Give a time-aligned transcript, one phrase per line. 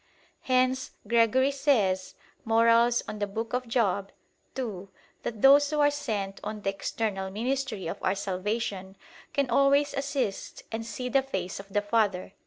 [0.41, 2.87] Hence Gregory says (Moral.
[2.87, 4.07] ii) that
[5.43, 8.97] "those who are sent on the external ministry of our salvation
[9.31, 12.33] can always assist and see the face of the Father."